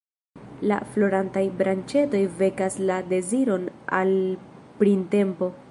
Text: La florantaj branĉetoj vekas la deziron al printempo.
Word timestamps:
La 0.69 0.77
florantaj 0.95 1.43
branĉetoj 1.59 2.23
vekas 2.41 2.81
la 2.91 2.99
deziron 3.15 3.69
al 4.01 4.17
printempo. 4.83 5.57